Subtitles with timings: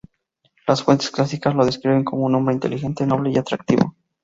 [0.65, 3.95] Las fuentes clásicas lo describen como un hombre inteligente, noble y atractivo.